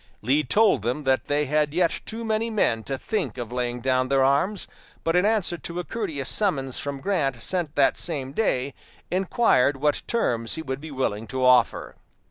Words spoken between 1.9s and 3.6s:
too many men to think of